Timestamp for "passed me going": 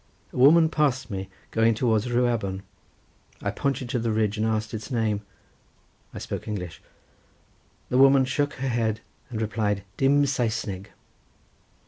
0.67-1.75